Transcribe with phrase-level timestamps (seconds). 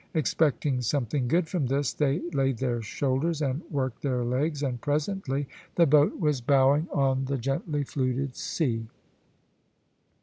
[0.15, 5.47] Expecting something good from this, they laid their shoulders, and worked their legs, and presently
[5.75, 8.87] the boat was bowing on the gently fluted sea.